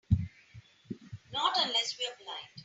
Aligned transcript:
Not 1.31 1.57
unless 1.63 1.95
we're 1.99 2.25
blind. 2.25 2.47